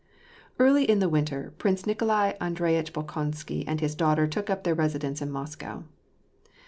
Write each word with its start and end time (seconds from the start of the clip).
Eably 0.57 0.83
in 0.85 0.97
the 0.97 1.07
winter, 1.07 1.53
Prince 1.59 1.85
Nikolai 1.85 2.33
Andreyitch 2.41 2.91
Bolkonsky 2.91 3.63
and 3.67 3.79
his 3.81 3.93
daughter 3.93 4.25
took 4.25 4.49
up 4.49 4.63
their 4.63 4.73
residence 4.73 5.21
in 5.21 5.29
Moscow. 5.29 5.83